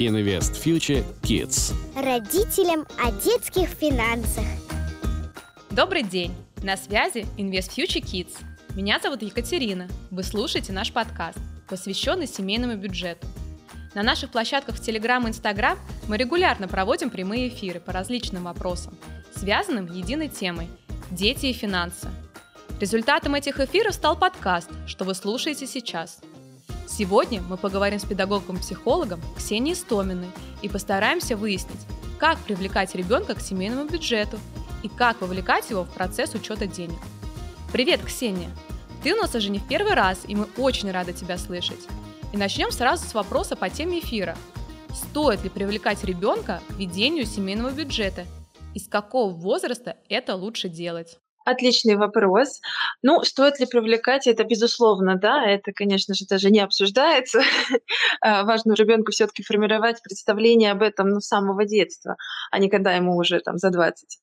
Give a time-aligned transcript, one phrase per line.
[0.00, 1.74] Invest Future Kids.
[1.94, 4.44] Родителям о детских финансах.
[5.70, 6.32] Добрый день!
[6.62, 8.38] На связи Invest Future Kids.
[8.74, 9.88] Меня зовут Екатерина.
[10.10, 11.36] Вы слушаете наш подкаст,
[11.68, 13.26] посвященный семейному бюджету.
[13.94, 15.78] На наших площадках в Telegram и Instagram
[16.08, 18.96] мы регулярно проводим прямые эфиры по различным вопросам,
[19.36, 20.68] связанным единой темой–
[21.10, 22.08] дети и финансы.
[22.80, 26.20] Результатом этих эфиров стал подкаст, что вы слушаете сейчас–
[26.90, 30.26] Сегодня мы поговорим с педагогом-психологом Ксенией Стоминой
[30.60, 31.80] и постараемся выяснить,
[32.18, 34.38] как привлекать ребенка к семейному бюджету
[34.82, 36.98] и как вовлекать его в процесс учета денег.
[37.72, 38.50] Привет, Ксения!
[39.04, 41.80] Ты у нас уже не в первый раз, и мы очень рады тебя слышать.
[42.32, 44.36] И начнем сразу с вопроса по теме эфира.
[44.92, 48.26] Стоит ли привлекать ребенка к ведению семейного бюджета?
[48.74, 51.18] И с какого возраста это лучше делать?
[51.46, 52.60] Отличный вопрос.
[53.02, 57.40] Ну, стоит ли привлекать это, безусловно, да, это, конечно же, даже не обсуждается.
[58.22, 62.16] А, важно ребенку все-таки формировать представление об этом ну, с самого детства,
[62.50, 64.18] а не когда ему уже там за 20.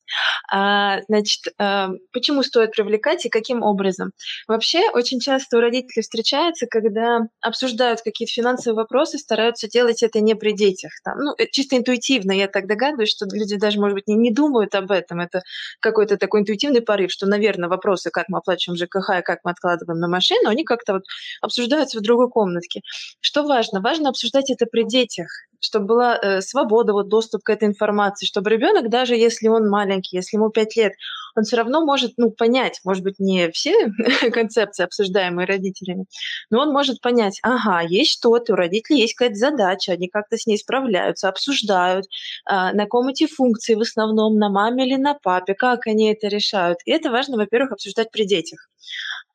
[0.52, 4.12] А, значит, а, почему стоит привлекать и каким образом?
[4.48, 10.36] Вообще, очень часто у родителей встречается, когда обсуждают какие-то финансовые вопросы, стараются делать это не
[10.36, 10.92] при детях.
[11.04, 14.76] Там, ну, чисто интуитивно, я так догадываюсь, что люди даже, может быть, не, не думают
[14.76, 15.20] об этом.
[15.20, 15.42] Это
[15.80, 20.00] какой-то такой интуитивный порыв, что, наверное, вопросы, как мы оплачиваем ЖКХ и как мы откладываем
[20.00, 21.03] на машину, они как-то вот
[21.41, 22.81] обсуждаются в другой комнатке.
[23.19, 23.81] Что важно?
[23.81, 25.28] Важно обсуждать это при детях
[25.59, 30.17] чтобы была э, свобода, вот доступ к этой информации, чтобы ребенок, даже если он маленький,
[30.17, 30.94] если ему 5 лет,
[31.38, 33.74] он все равно может ну, понять, может быть, не все
[34.34, 36.06] концепции, обсуждаемые родителями,
[36.50, 40.48] но он может понять, ага, есть что-то, у родителей есть какая-то задача, они как-то с
[40.48, 45.54] ней справляются, обсуждают, э, на ком эти функции в основном, на маме или на папе,
[45.54, 46.80] как они это решают.
[46.86, 48.70] И это важно, во-первых, обсуждать при детях.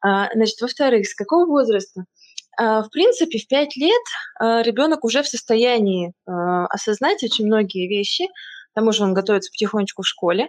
[0.00, 2.05] А, значит, во-вторых, с какого возраста?
[2.58, 4.03] А, в принципе, в пять лет
[4.39, 8.25] а, ребенок уже в состоянии а, осознать очень многие вещи,
[8.72, 10.48] к тому же он готовится потихонечку в школе.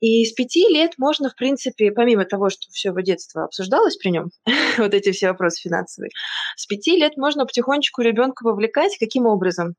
[0.00, 4.10] И с пяти лет можно, в принципе, помимо того, что все его детство обсуждалось при
[4.10, 4.30] нем,
[4.78, 6.10] вот эти все вопросы финансовые,
[6.56, 8.96] с пяти лет можно потихонечку ребенка вовлекать.
[8.98, 9.74] Каким образом?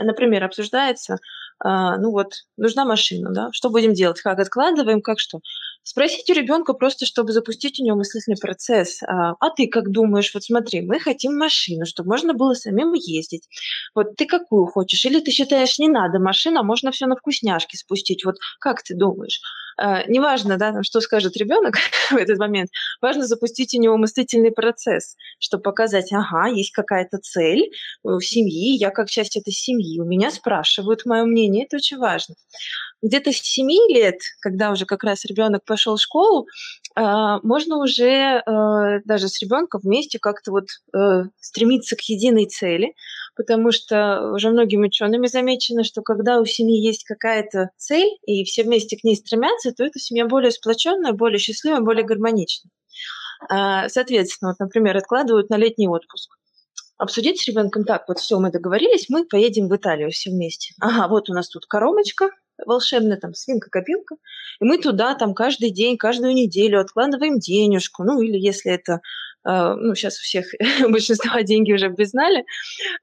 [0.00, 1.18] Например, обсуждается,
[1.62, 5.40] ну вот, нужна машина, да, что будем делать, как откладываем, как что.
[5.84, 9.02] Спросить у ребенка просто, чтобы запустить у него мыслительный процесс.
[9.02, 10.32] А, а ты как думаешь?
[10.32, 13.48] Вот смотри, мы хотим машину, чтобы можно было самим ездить.
[13.94, 15.04] Вот ты какую хочешь?
[15.04, 18.24] Или ты считаешь, не надо машина, можно все на вкусняшки спустить?
[18.24, 19.40] Вот как ты думаешь?
[19.84, 21.74] А, неважно, да, что скажет ребенок
[22.10, 22.70] в этот момент,
[23.00, 27.68] важно запустить у него мыслительный процесс, чтобы показать, ага, есть какая-то цель
[28.04, 32.36] в семьи, я как часть этой семьи, у меня спрашивают мое мнение, это очень важно
[33.02, 36.46] где-то с 7 лет, когда уже как раз ребенок пошел в школу,
[36.94, 42.94] а, можно уже э, даже с ребенком вместе как-то вот э, стремиться к единой цели,
[43.36, 48.64] потому что уже многими учеными замечено, что когда у семьи есть какая-то цель, и все
[48.64, 52.70] вместе к ней стремятся, то эта семья более сплоченная, более счастливая, более гармоничная.
[53.48, 56.36] А, соответственно, вот, например, откладывают на летний отпуск
[57.02, 60.72] обсудить с ребенком так, вот все, мы договорились, мы поедем в Италию все вместе.
[60.80, 62.30] Ага, вот у нас тут коробочка,
[62.64, 64.16] волшебная, там, свинка-копилка,
[64.60, 69.00] и мы туда там каждый день, каждую неделю откладываем денежку, ну, или если это
[69.44, 70.46] ну, сейчас у всех
[70.88, 72.44] большинство деньги уже признали,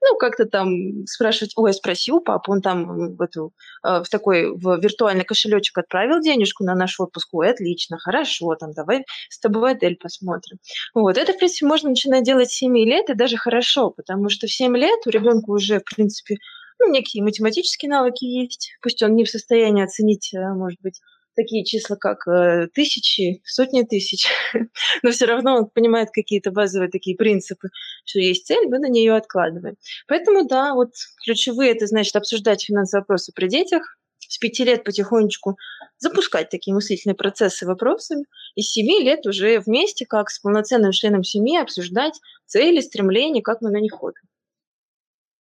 [0.00, 3.52] ну, как-то там спрашивать, ой, спроси у папы, он там в, эту,
[3.86, 8.72] uh, в такой в виртуальный кошелечек отправил денежку на наш отпуск, ой, отлично, хорошо, там,
[8.72, 10.58] давай с тобой Адель посмотрим.
[10.94, 14.46] Вот, это, в принципе, можно начинать делать с 7 лет, и даже хорошо, потому что
[14.46, 16.36] в 7 лет у ребенка уже, в принципе,
[16.78, 18.72] ну, некие математические навыки есть.
[18.82, 21.00] Пусть он не в состоянии оценить, э, может быть,
[21.36, 24.26] такие числа, как э, тысячи, сотни тысяч,
[25.02, 27.68] но все равно он понимает какие-то базовые такие принципы,
[28.04, 29.76] что есть цель, мы на нее откладываем.
[30.06, 30.92] Поэтому, да, вот
[31.24, 33.96] ключевые, это значит обсуждать финансовые вопросы при детях,
[34.28, 35.58] с пяти лет потихонечку
[35.98, 38.24] запускать такие мыслительные процессы вопросами,
[38.54, 42.14] и с семи лет уже вместе, как с полноценным членом семьи, обсуждать
[42.46, 44.22] цели, стремления, как мы на них ходим.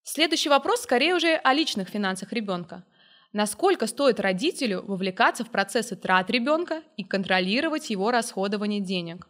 [0.03, 2.83] Следующий вопрос скорее уже о личных финансах ребенка.
[3.31, 9.27] Насколько стоит родителю вовлекаться в процессы трат ребенка и контролировать его расходование денег?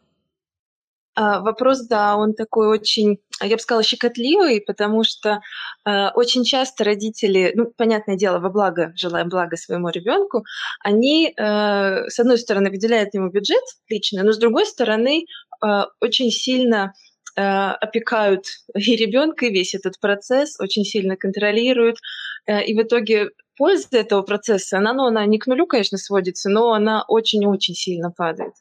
[1.16, 5.42] А, вопрос, да, он такой очень, я бы сказала, щекотливый, потому что
[5.86, 10.46] э, очень часто родители, ну, понятное дело, во благо, желая блага своему ребенку,
[10.82, 15.26] они, э, с одной стороны, выделяют ему бюджет лично, но с другой стороны,
[15.62, 16.94] э, очень сильно
[17.40, 21.98] Э, опекают и ребенка, и весь этот процесс, очень сильно контролируют.
[22.46, 26.50] Э, и в итоге польза этого процесса, она, ну, она не к нулю, конечно, сводится,
[26.50, 28.54] но она очень-очень сильно падает.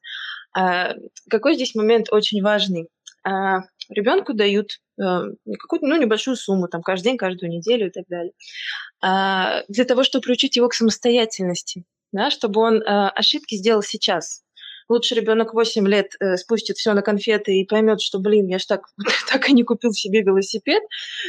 [0.59, 0.95] Э,
[1.31, 2.89] какой здесь момент очень важный?
[3.91, 8.33] Ребенку дают какую-то ну, небольшую сумму, там, каждый день, каждую неделю и так далее,
[9.03, 14.45] а, для того, чтобы приучить его к самостоятельности, да, чтобы он ошибки сделал сейчас,
[14.89, 18.67] лучше ребенок 8 лет э, спустит все на конфеты и поймет, что, блин, я ж
[18.67, 18.87] так,
[19.31, 20.83] так и не купил себе велосипед,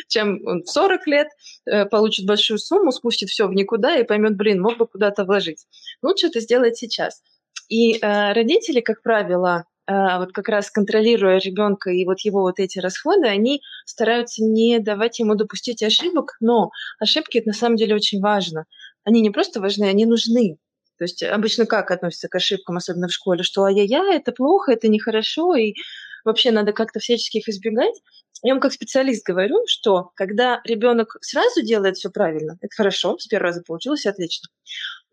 [0.07, 1.27] чем он в 40 лет
[1.65, 5.65] э, получит большую сумму, спустит все в никуда и поймет, блин, мог бы куда-то вложить.
[6.01, 7.21] Лучше это сделать сейчас.
[7.69, 12.59] И э, родители, как правило, э, вот как раз контролируя ребенка и вот его вот
[12.59, 17.95] эти расходы, они стараются не давать ему допустить ошибок, но ошибки это на самом деле
[17.95, 18.65] очень важно.
[19.03, 20.57] Они не просто важны, они нужны.
[20.99, 24.89] То есть обычно как относятся к ошибкам, особенно в школе, что ай-яй-яй, это плохо, это
[24.89, 25.73] нехорошо, и
[26.25, 27.95] вообще надо как-то всячески их избегать.
[28.43, 33.27] Я вам как специалист говорю, что когда ребенок сразу делает все правильно, это хорошо, с
[33.27, 34.49] первого раза получилось отлично.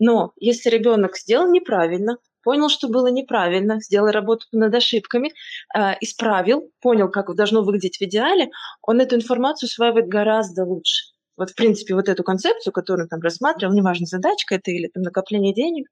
[0.00, 5.32] Но если ребенок сделал неправильно, понял, что было неправильно, сделал работу над ошибками,
[5.76, 8.50] э, исправил, понял, как должно выглядеть в идеале,
[8.82, 13.74] он эту информацию усваивает гораздо лучше вот, в принципе, вот эту концепцию, которую там рассматривал,
[13.74, 15.88] неважно, задачка это или там накопление денег,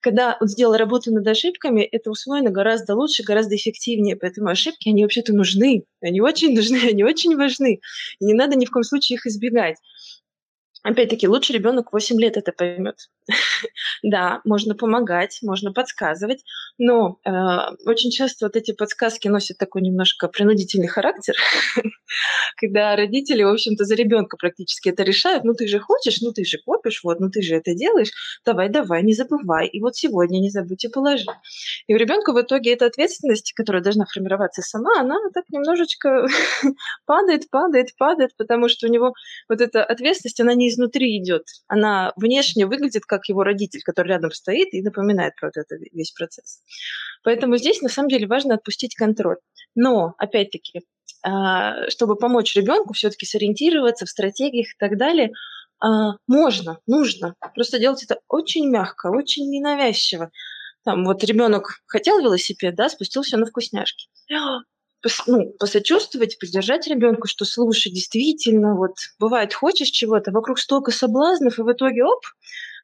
[0.00, 4.16] когда он сделал работу над ошибками, это усвоено гораздо лучше, гораздо эффективнее.
[4.16, 5.84] Поэтому ошибки, они вообще-то нужны.
[6.00, 7.80] Они очень нужны, они очень важны.
[8.20, 9.76] И не надо ни в коем случае их избегать.
[10.86, 13.08] Опять-таки, лучше ребенок 8 лет это поймет.
[14.04, 16.44] да, можно помогать, можно подсказывать,
[16.78, 17.30] но э,
[17.86, 21.34] очень часто вот эти подсказки носят такой немножко принудительный характер,
[22.56, 25.42] когда родители, в общем-то, за ребенка практически это решают.
[25.42, 28.12] Ну, ты же хочешь, ну, ты же копишь, вот, ну, ты же это делаешь,
[28.44, 29.66] давай, давай, не забывай.
[29.66, 31.26] И вот сегодня не забудьте положить.
[31.88, 36.28] И у ребенка в итоге эта ответственность, которая должна формироваться сама, она так немножечко
[37.06, 39.14] падает, падает, падает, потому что у него
[39.48, 41.44] вот эта ответственность, она не изнутри идет.
[41.66, 46.12] Она внешне выглядит как его родитель, который рядом стоит и напоминает про вот этот весь
[46.12, 46.60] процесс.
[47.24, 49.38] Поэтому здесь на самом деле важно отпустить контроль.
[49.74, 50.82] Но, опять-таки,
[51.24, 55.32] а, чтобы помочь ребенку все-таки сориентироваться в стратегиях и так далее,
[55.80, 57.34] а, можно, нужно.
[57.54, 60.30] Просто делать это очень мягко, очень ненавязчиво.
[60.84, 64.08] Там вот ребенок хотел велосипед, да, спустился на вкусняшки
[65.26, 71.62] ну, посочувствовать, поддержать ребенку, что слушай, действительно, вот бывает, хочешь чего-то, вокруг столько соблазнов, и
[71.62, 72.20] в итоге, оп,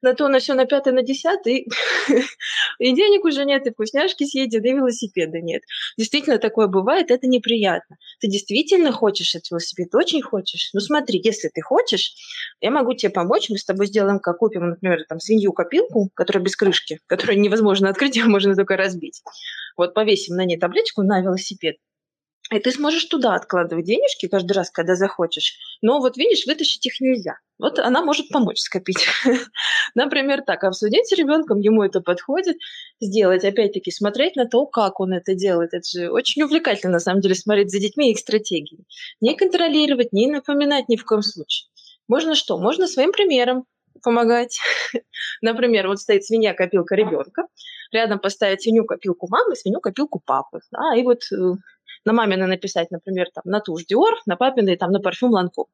[0.03, 1.64] на то, на все, на пятое, на десятое,
[2.79, 5.62] и денег уже нет, и вкусняшки съедет, и велосипеда нет.
[5.97, 7.97] Действительно, такое бывает, это неприятно.
[8.20, 10.70] Ты действительно хочешь этот велосипед, очень хочешь?
[10.75, 12.14] Ну смотри, если ты хочешь,
[12.61, 16.56] я могу тебе помочь, мы с тобой сделаем, как купим, например, там свинью-копилку, которая без
[16.56, 19.23] крышки, которую невозможно открыть, ее можно только разбить.
[19.76, 21.76] Вот повесим на ней табличку на велосипед,
[22.52, 25.56] и ты сможешь туда откладывать денежки каждый раз, когда захочешь.
[25.81, 27.38] Но вот видишь, вытащить их нельзя.
[27.58, 29.06] Вот она может помочь скопить.
[29.94, 32.56] Например, так, обсудить с ребенком, ему это подходит,
[33.00, 35.72] сделать, опять-таки, смотреть на то, как он это делает.
[35.72, 38.84] Это же очень увлекательно, на самом деле, смотреть за детьми и их стратегии.
[39.20, 41.69] Не контролировать, не напоминать ни в коем случае.
[42.08, 42.58] Можно что?
[42.58, 43.64] Можно своим примером
[44.02, 44.58] помогать.
[45.40, 47.46] Например, вот стоит свинья-копилка ребенка,
[47.93, 50.60] рядом поставить свинью-копилку мамы, свинью-копилку папы.
[50.70, 51.54] Да, и вот э,
[52.04, 55.69] на мамины написать, например, там, на тушь Диор, на папины там, на парфюм Ланку.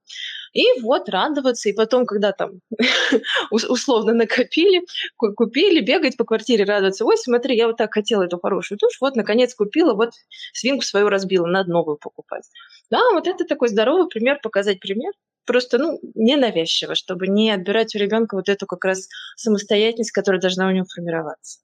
[0.53, 2.61] И вот радоваться, и потом, когда там
[3.51, 4.83] условно накопили,
[5.17, 9.17] купили, бегать по квартире, радоваться, ой, смотри, я вот так хотела эту хорошую тушь, вот,
[9.17, 10.11] наконец купила, вот
[10.53, 12.45] свинку свою разбила, надо новую покупать.
[12.91, 15.13] Да, вот это такой здоровый пример, показать пример,
[15.45, 20.69] просто, ну, ненавязчиво, чтобы не отбирать у ребенка вот эту как раз самостоятельность, которая должна
[20.69, 21.61] у него формироваться.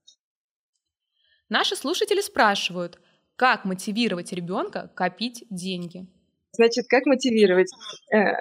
[1.51, 2.99] Наши слушатели спрашивают,
[3.37, 6.07] как мотивировать ребенка копить деньги?
[6.53, 7.71] Значит, как мотивировать?
[8.13, 8.33] Э,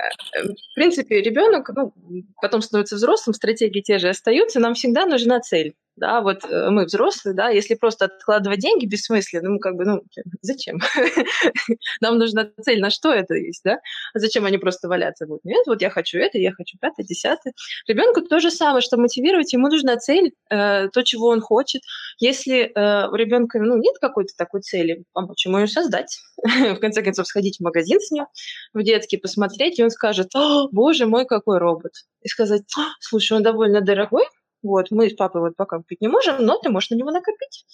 [0.43, 1.93] в принципе, ребенок ну,
[2.41, 6.85] потом становится взрослым, стратегии те же остаются, нам всегда нужна цель да, вот э, мы
[6.85, 10.03] взрослые, да, если просто откладывать деньги бессмысленно, ну, как бы, ну,
[10.41, 10.79] зачем?
[12.01, 13.79] Нам нужна цель, на что это есть, да?
[14.13, 15.45] А зачем они просто валяться будут?
[15.45, 17.53] Нет, вот я хочу это, я хочу пятое, десятое.
[17.87, 21.81] Ребенку то же самое, чтобы мотивировать, ему нужна цель, э, то, чего он хочет.
[22.17, 26.19] Если э, у ребенка, ну, нет какой-то такой цели, а почему ее создать?
[26.43, 28.25] в конце концов, сходить в магазин с ним,
[28.73, 30.31] в детский, посмотреть, и он скажет,
[30.71, 31.93] боже мой, какой робот.
[32.21, 32.63] И сказать,
[32.99, 34.25] слушай, он довольно дорогой,
[34.63, 37.65] вот, мы с папой вот пока купить не можем, но ты можешь на него накопить.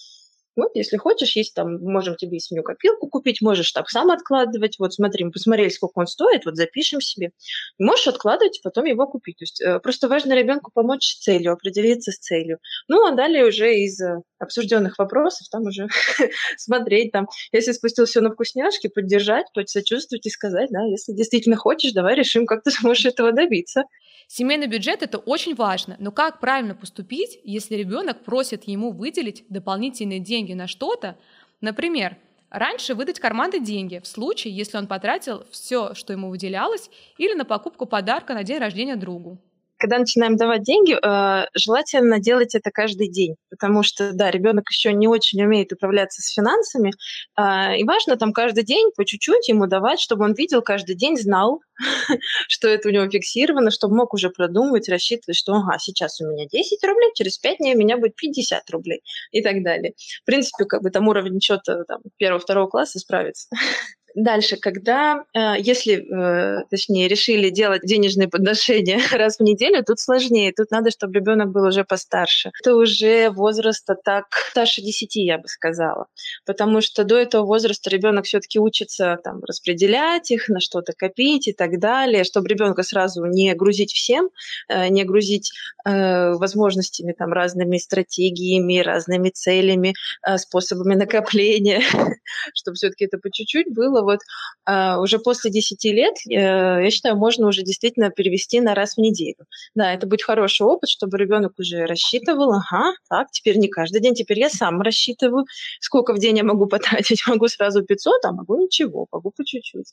[0.60, 4.78] Вот, если хочешь, есть там, можем тебе и семью копилку купить, можешь так сам откладывать.
[4.78, 7.32] Вот смотри, мы посмотрели, сколько он стоит, вот запишем себе.
[7.78, 9.38] Можешь откладывать, потом его купить.
[9.38, 12.58] То есть э, просто важно ребенку помочь с целью, определиться с целью.
[12.90, 15.88] Ну, а далее уже из э, обсужденных вопросов там уже
[16.58, 21.94] смотреть там, если спустил все на вкусняшки, поддержать, сочувствовать и сказать, да, если действительно хочешь,
[21.94, 23.84] давай решим, как ты сможешь этого добиться.
[24.28, 30.20] Семейный бюджет это очень важно, но как правильно поступить, если ребенок просит ему выделить дополнительные
[30.20, 31.18] деньги на что-то,
[31.62, 32.18] например,
[32.50, 37.46] Раньше выдать карманные деньги в случае, если он потратил все, что ему выделялось, или на
[37.46, 39.38] покупку подарка на день рождения другу
[39.80, 44.94] когда начинаем давать деньги, э, желательно делать это каждый день, потому что, да, ребенок еще
[44.94, 46.92] не очень умеет управляться с финансами,
[47.38, 51.18] э, и важно там каждый день по чуть-чуть ему давать, чтобы он видел каждый день,
[51.18, 51.62] знал,
[52.48, 56.46] что это у него фиксировано, чтобы мог уже продумывать, рассчитывать, что, ага, сейчас у меня
[56.46, 59.94] 10 рублей, через 5 дней у меня будет 50 рублей и так далее.
[60.22, 63.48] В принципе, как бы там уровень счета там, первого-второго класса справится.
[64.16, 70.52] Дальше, когда, э, если, э, точнее, решили делать денежные подношения раз в неделю, тут сложнее.
[70.56, 72.52] Тут надо, чтобы ребенок был уже постарше.
[72.60, 76.08] Это уже возраста так старше 10, я бы сказала.
[76.46, 81.54] Потому что до этого возраста ребенок все-таки учится там, распределять их, на что-то копить и
[81.54, 84.30] так далее, чтобы ребенка сразу не грузить всем,
[84.68, 85.52] э, не грузить
[85.86, 89.94] возможностями, там, разными стратегиями, разными целями,
[90.38, 91.82] способами накопления,
[92.54, 94.20] чтобы все-таки это по чуть-чуть было было вот
[94.68, 98.98] э, уже после 10 лет, э, я считаю, можно уже действительно перевести на раз в
[99.00, 99.46] неделю.
[99.76, 104.16] Да, это будет хороший опыт, чтобы ребенок уже рассчитывал, ага, так, теперь не каждый день,
[104.16, 105.46] теперь я сам рассчитываю,
[105.80, 109.92] сколько в день я могу потратить, могу сразу 500, а могу ничего, могу по чуть-чуть.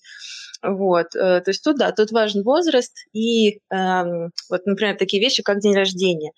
[0.63, 4.03] Вот, э, то есть тут, да, тут важен возраст и э,
[4.51, 6.33] вот, например, такие вещи, как день рождения.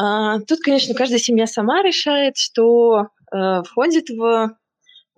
[0.00, 4.56] А, тут, конечно, каждая семья сама решает, что э, входит в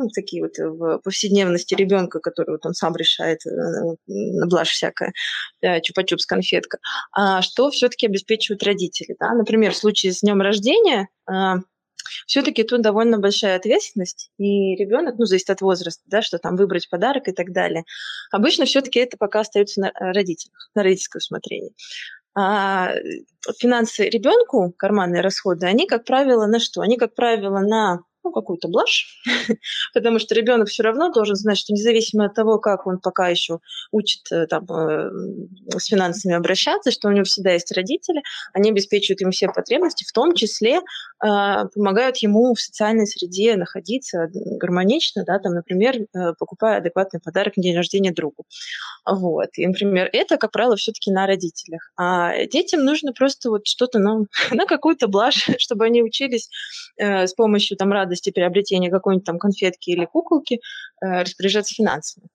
[0.01, 3.51] ну, такие вот э, в повседневности ребенка, который вот он сам решает, э,
[4.07, 5.13] на блажь всякая,
[5.63, 6.79] чупа-чупс, конфетка,
[7.13, 9.17] а что все-таки обеспечивают родители.
[9.21, 9.33] Да?
[9.35, 11.09] Например, в случае с днем рождения
[12.27, 16.89] все-таки тут довольно большая ответственность, и ребенок, ну, зависит от возраста, да, что там выбрать
[16.89, 17.85] подарок и так далее.
[18.33, 21.73] Обычно все-таки это пока остается на родителях, на родительское усмотрение.
[22.37, 22.95] А
[23.59, 26.81] финансы ребенку, карманные расходы, они, как правило, на что?
[26.81, 29.23] Они, как правило, на ну, какую-то блажь,
[29.95, 33.61] потому что ребенок все равно должен знать, что независимо от того, как он пока еще
[33.93, 35.11] учит э, там, э,
[35.79, 38.23] с финансами обращаться, что у него всегда есть родители,
[38.53, 40.81] они обеспечивают ему все потребности, в том числе э,
[41.75, 47.63] помогают ему в социальной среде находиться гармонично, да, там, например, э, покупая адекватный подарок на
[47.63, 48.45] день рождения другу.
[49.07, 49.49] Вот.
[49.57, 51.91] И, например, это, как правило, все-таки на родителях.
[51.97, 56.51] А детям нужно просто вот что-то на, на какую-то блажь, чтобы они учились
[56.99, 60.61] с помощью там радости приобретения какой-нибудь там конфетки или куколки
[61.03, 62.29] э, распоряжаться финансами.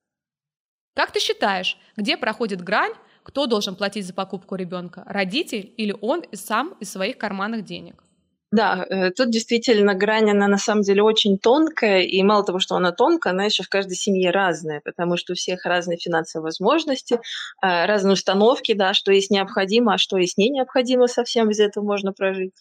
[0.94, 6.24] Как ты считаешь, где проходит грань, кто должен платить за покупку ребенка, родитель или он
[6.32, 8.05] сам из своих карманных денег?
[8.52, 12.76] Да, э, тут действительно грань, она на самом деле очень тонкая, и мало того, что
[12.76, 17.14] она тонкая, она еще в каждой семье разная, потому что у всех разные финансовые возможности,
[17.14, 21.84] э, разные установки, да, что есть необходимо, а что есть не необходимо, совсем без этого
[21.84, 22.52] можно прожить.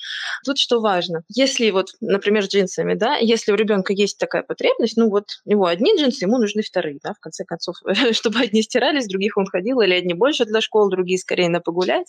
[0.43, 4.97] Тут что важно, если вот, например, с джинсами, да, если у ребенка есть такая потребность,
[4.97, 7.75] ну вот у него одни джинсы, ему нужны вторые, да, в конце концов,
[8.11, 12.07] чтобы одни стирались, других он ходил, или одни больше для школы, другие скорее на погулять,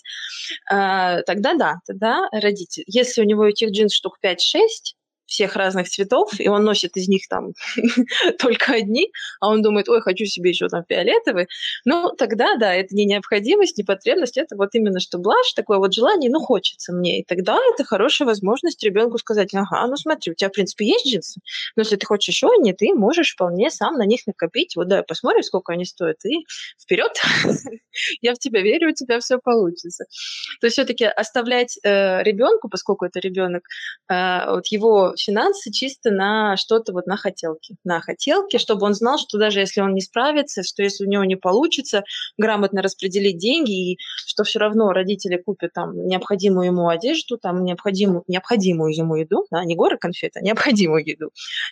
[0.70, 2.84] э, тогда да, тогда родитель.
[2.86, 4.95] Если у него эти джинс штук 5-6,
[5.26, 7.52] всех разных цветов, и он носит из них там
[8.38, 11.48] только одни, а он думает, ой, хочу себе еще там фиолетовый,
[11.84, 15.92] ну, тогда, да, это не необходимость, не потребность, это вот именно что блажь, такое вот
[15.92, 20.34] желание, ну, хочется мне, и тогда это хорошая возможность ребенку сказать, ага, ну, смотри, у
[20.34, 21.40] тебя, в принципе, есть джинсы,
[21.76, 25.02] но если ты хочешь еще одни, ты можешь вполне сам на них накопить, вот, да,
[25.02, 26.46] посмотрим, сколько они стоят, и
[26.80, 27.12] вперед,
[28.22, 30.04] я в тебя верю, у тебя все получится.
[30.60, 33.64] То есть все-таки оставлять э, ребенку, поскольку это ребенок,
[34.10, 37.76] э, вот его финансы чисто на что-то вот на хотелки.
[37.84, 41.24] На хотелки, чтобы он знал, что даже если он не справится, что если у него
[41.24, 42.04] не получится
[42.38, 48.24] грамотно распределить деньги, и что все равно родители купят там необходимую ему одежду, там необходимую,
[48.28, 51.30] необходимую ему еду, да, не горы конфет, а необходимую еду,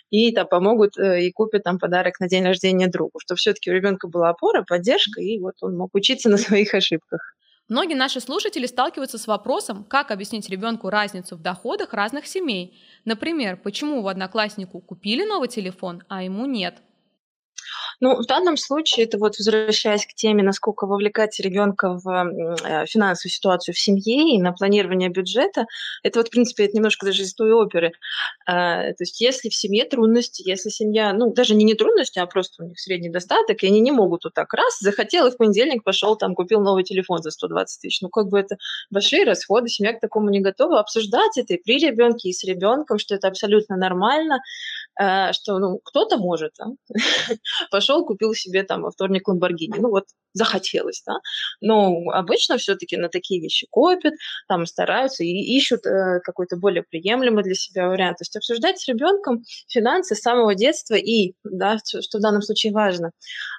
[0.09, 3.73] и там помогут э, и купят там подарок на день рождения другу, чтобы все-таки у
[3.73, 7.34] ребенка была опора, поддержка, и вот он мог учиться на своих ошибках.
[7.67, 12.79] Многие наши слушатели сталкиваются с вопросом, как объяснить ребенку разницу в доходах разных семей.
[13.05, 16.83] Например, почему у однокласснику купили новый телефон, а ему нет.
[18.01, 23.31] Ну, в данном случае, это вот возвращаясь к теме, насколько вовлекать ребенка в э, финансовую
[23.31, 25.65] ситуацию в семье и на планирование бюджета,
[26.03, 27.93] это вот, в принципе, это немножко даже из той оперы.
[28.45, 32.25] А, то есть если в семье трудности, если семья, ну, даже не не трудности, а
[32.27, 35.37] просто у них средний достаток, и они не могут вот так раз, захотел, и в
[35.37, 38.01] понедельник пошел, там, купил новый телефон за 120 тысяч.
[38.01, 38.57] Ну, как бы это
[38.91, 40.79] большие расходы, семья к такому не готова.
[40.79, 44.39] Обсуждать это и при ребенке, и с ребенком, что это абсолютно нормально,
[44.97, 46.65] что ну, кто-то может, да?
[47.71, 51.15] пошел, купил себе там во вторник Ламборгини, ну вот захотелось, да,
[51.61, 54.13] но обычно все-таки на такие вещи копят,
[54.47, 58.87] там стараются и ищут э, какой-то более приемлемый для себя вариант, то есть обсуждать с
[58.87, 63.11] ребенком финансы с самого детства и, да, что в данном случае важно,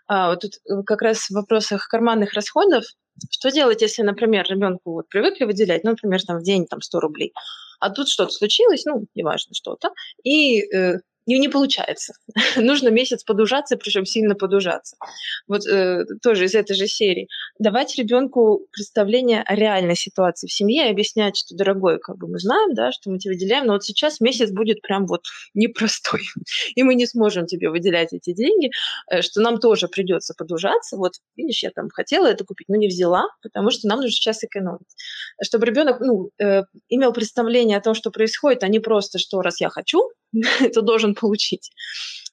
[0.07, 0.53] а, вот тут
[0.87, 2.85] как раз в вопросах карманных расходов
[3.31, 7.01] что делать, если, например, ребенку вот привыкли выделять, ну, например, там в день там 100
[7.01, 7.33] рублей,
[7.81, 9.91] а тут что-то случилось, ну, неважно что-то,
[10.23, 12.15] и э, не, не получается.
[12.57, 14.97] Нужно месяц подужаться, причем сильно подужаться.
[15.49, 17.29] Вот э, тоже из этой же серии.
[17.59, 22.39] Давать ребенку представление о реальной ситуации в семье и объяснять, что, дорогой, как бы мы
[22.39, 25.23] знаем, да, что мы тебе выделяем, но вот сейчас месяц будет прям вот
[25.55, 26.23] непростой,
[26.75, 28.71] и мы не сможем тебе выделять эти деньги,
[29.11, 30.97] э, что нам тоже придется подужаться.
[30.97, 33.06] Вот, видишь, я там хотела это купить, но не взяла,
[33.43, 34.87] потому что нам нужно сейчас экономить.
[35.43, 39.61] Чтобы ребенок ну, э, имел представление о том, что происходит, а не просто, что раз
[39.61, 40.11] я хочу,
[40.75, 41.71] то должен получить.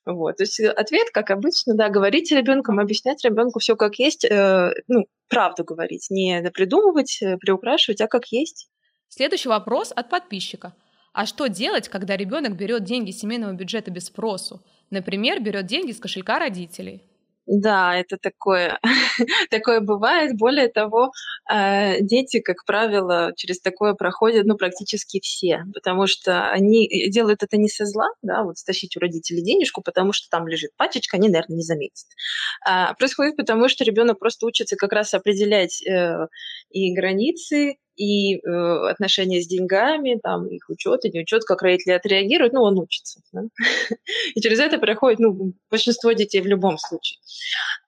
[0.05, 0.37] Вот.
[0.37, 4.71] То есть э, ответ, как обычно, да, говорить ребенком, объяснять ребенку все как есть, э,
[4.87, 8.69] ну, правду говорить, не придумывать, э, приукрашивать, а как есть.
[9.07, 10.73] Следующий вопрос от подписчика.
[11.13, 14.63] А что делать, когда ребенок берет деньги семейного бюджета без спросу?
[14.89, 17.03] Например, берет деньги с кошелька родителей.
[17.45, 18.79] Да, это такое,
[19.49, 20.37] такое бывает.
[20.37, 21.11] Более того,
[21.51, 27.43] э, дети, как правило, через такое проходят, ну, практически все, потому что они э, делают
[27.43, 31.17] это не со зла, да, вот стащить у родителей денежку, потому что там лежит пачечка,
[31.17, 32.07] они, наверное, не заметят.
[32.65, 36.27] А происходит потому, что ребенок просто учится как раз определять э,
[36.69, 38.39] и границы, и э,
[38.89, 43.21] отношения с деньгами, там, их учет и неучет, как родители отреагируют, ну, он учится.
[43.31, 43.43] Да?
[44.35, 47.19] И через это проходит ну, большинство детей в любом случае.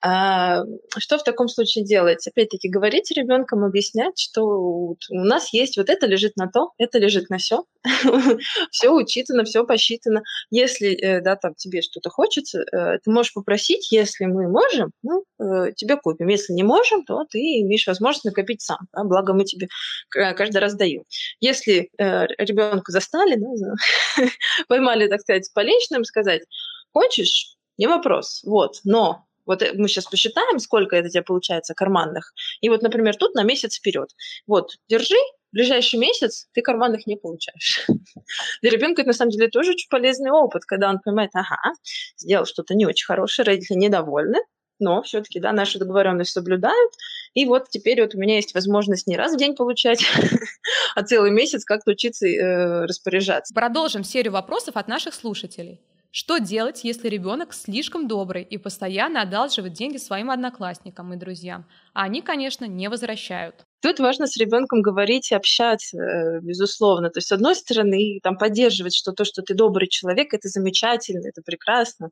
[0.01, 0.63] А,
[0.97, 2.27] что в таком случае делать?
[2.27, 7.29] Опять-таки, говорить ребенком, объяснять, что у нас есть вот это лежит на то, это лежит
[7.29, 7.63] на все,
[8.71, 10.21] все учитано, все посчитано.
[10.51, 15.23] Если э, да, там, тебе что-то хочется, э, ты можешь попросить, если мы можем, ну,
[15.39, 16.27] э, тебе купим.
[16.27, 18.79] Если не можем, то ты имеешь возможность накопить сам.
[18.93, 19.03] Да?
[19.03, 19.67] Благо мы тебе
[20.09, 21.03] каждый раз даем.
[21.39, 24.25] Если ребенка застали, да,
[24.67, 26.43] поймали, так сказать, по личным, сказать,
[26.91, 32.33] хочешь, не вопрос, вот, но вот мы сейчас посчитаем, сколько это тебе получается карманных.
[32.61, 34.09] И вот, например, тут на месяц вперед.
[34.47, 35.17] Вот, держи,
[35.51, 37.87] ближайший месяц ты карманных не получаешь.
[38.61, 41.73] Для ребенка это на самом деле тоже очень полезный опыт, когда он понимает, ага,
[42.17, 44.39] сделал что-то не очень хорошее, родители недовольны,
[44.79, 46.91] но все-таки, да, нашу договоренность соблюдают.
[47.35, 50.03] И вот теперь вот у меня есть возможность не раз в день получать,
[50.95, 53.53] а целый месяц как-то учиться э, распоряжаться.
[53.53, 55.81] Продолжим серию вопросов от наших слушателей.
[56.11, 62.03] Что делать, если ребенок слишком добрый и постоянно одалживает деньги своим одноклассникам и друзьям, а
[62.03, 63.65] они, конечно, не возвращают?
[63.85, 67.11] Тут важно с ребенком говорить и общаться, э, безусловно.
[67.11, 71.27] То есть, с одной стороны, там, поддерживать, что то, что ты добрый человек, это замечательно,
[71.27, 72.09] это прекрасно.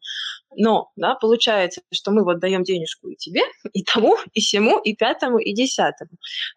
[0.56, 3.42] Но да, получается, что мы вот даем денежку и тебе,
[3.74, 6.12] и тому, и всему, и пятому, и десятому.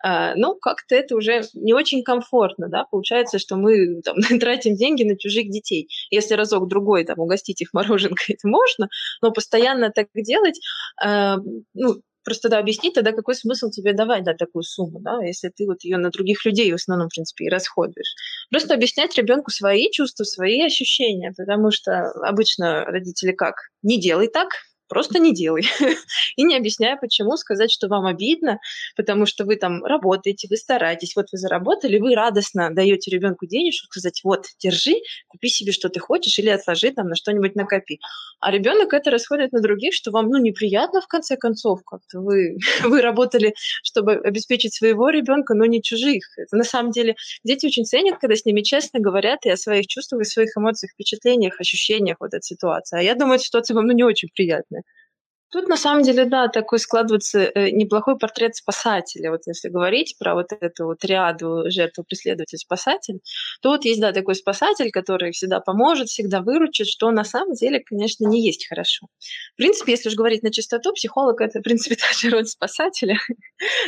[0.04, 2.68] А, ну, как-то это уже не очень комфортно.
[2.68, 2.84] Да?
[2.84, 5.88] Получается, что мы там, тратим деньги на чужих детей.
[6.10, 8.90] Если разок-другой там, угостить их мороженкой, это можно,
[9.22, 10.60] но постоянно так делать,
[11.02, 11.36] э,
[11.72, 15.64] ну, Просто да, объяснить тогда, какой смысл тебе давать да, такую сумму, да, если ты
[15.64, 18.14] вот ее на других людей в основном, в принципе, и расходуешь.
[18.50, 23.54] Просто объяснять ребенку свои чувства, свои ощущения, потому что обычно родители как?
[23.82, 24.48] Не делай так,
[24.88, 25.64] Просто не делай.
[26.36, 28.58] и не объясняя, почему, сказать, что вам обидно,
[28.96, 33.86] потому что вы там работаете, вы стараетесь, вот вы заработали, вы радостно даете ребенку денежку,
[33.86, 34.94] сказать, вот, держи,
[35.28, 37.98] купи себе, что ты хочешь, или отложи там на что-нибудь накопи.
[38.40, 42.58] А ребенок это расходит на других, что вам, ну, неприятно в конце концов, как-то вы,
[42.84, 46.24] вы работали, чтобы обеспечить своего ребенка, но не чужих.
[46.36, 49.86] Это на самом деле дети очень ценят, когда с ними честно говорят и о своих
[49.86, 52.98] чувствах, и своих эмоциях, впечатлениях, ощущениях вот этой ситуации.
[52.98, 54.82] А я думаю, эта ситуация вам, ну, не очень приятная.
[55.56, 59.30] Тут на самом деле, да, такой складывается э, неплохой портрет спасателя.
[59.30, 63.20] Вот если говорить про вот эту вот ряду жертву, преследователь, спасатель,
[63.62, 67.80] то вот есть, да, такой спасатель, который всегда поможет, всегда выручит, что на самом деле,
[67.80, 69.06] конечно, не есть хорошо.
[69.54, 73.16] В принципе, если уж говорить на чистоту, психолог— это, в принципе, та же роль спасателя,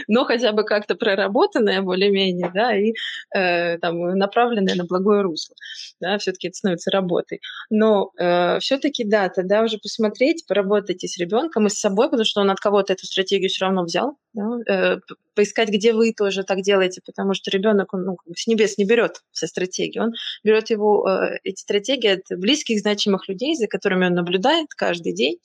[0.09, 2.95] но хотя бы как-то проработанная более-менее, да, и
[3.37, 5.55] э, там направленная на благое русло.
[6.01, 7.43] Да, все-таки это становится работой.
[7.69, 12.25] Но э, все-таки, да, тогда уже посмотреть, поработать и с ребенком и с собой, потому
[12.25, 14.17] что он от кого-то эту стратегию все равно взял.
[14.33, 14.45] Да?
[14.69, 14.97] Э,
[15.35, 19.47] поискать, где вы тоже так делаете, потому что ребенок, ну, с небес не берет все
[19.47, 19.99] стратегии.
[19.99, 20.13] Он
[20.45, 25.39] берет его, э, эти стратегии от близких, значимых людей, за которыми он наблюдает каждый день.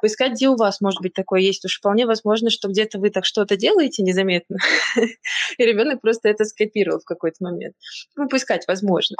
[0.00, 1.64] Поискать, где у вас, может быть, такое есть.
[1.64, 4.58] Уж вполне возможно, что где-то вы так что-то делаете незаметно,
[5.58, 7.74] и ребенок просто это скопировал в какой-то момент.
[8.16, 9.16] Ну, поискать возможно.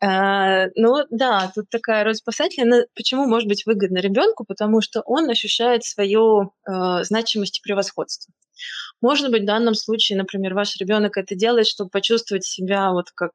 [0.00, 2.86] А, ну, да, тут такая роль спасателя.
[2.94, 4.44] Почему может быть выгодна ребенку?
[4.44, 8.32] Потому что он ощущает свою э, значимость и превосходство.
[9.00, 13.32] Может быть, в данном случае, например, ваш ребенок это делает, чтобы почувствовать себя вот как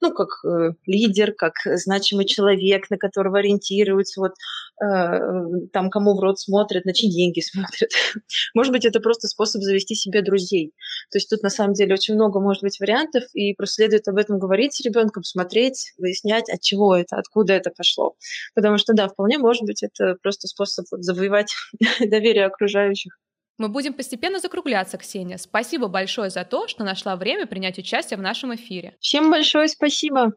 [0.00, 4.34] ну, как э, лидер, как значимый человек, на которого ориентируются, вот э,
[4.78, 7.90] там кому в рот смотрят, на чьи деньги смотрят.
[8.54, 10.72] может быть, это просто способ завести себе друзей.
[11.10, 14.16] То есть тут на самом деле очень много может быть вариантов, и просто следует об
[14.16, 18.16] этом говорить с ребенком, смотреть, выяснять, от чего это, откуда это пошло.
[18.54, 21.54] Потому что, да, вполне может быть, это просто способ завоевать
[22.00, 23.18] доверие окружающих.
[23.58, 25.38] Мы будем постепенно закругляться, Ксения.
[25.38, 28.96] Спасибо большое за то, что нашла время принять участие в нашем эфире.
[29.00, 30.34] Всем большое спасибо.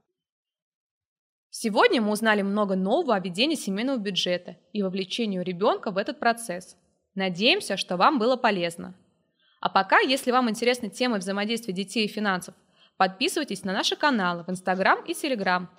[1.49, 6.75] Сегодня мы узнали много нового о ведении семейного бюджета и вовлечению ребенка в этот процесс.
[7.15, 8.95] Надеемся, что вам было полезно.
[9.59, 12.55] А пока, если вам интересны темы взаимодействия детей и финансов,
[12.97, 15.69] подписывайтесь на наши каналы в Инстаграм и Телеграм.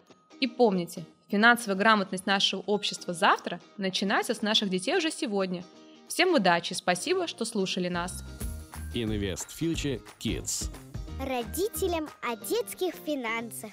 [0.41, 5.65] И помните, финансовая грамотность нашего общества завтра начинается с наших детей уже сегодня–
[6.11, 8.25] Всем удачи, спасибо, что слушали нас.
[8.97, 10.69] Invest Future Kids.
[11.21, 13.71] Родителям о детских финансах.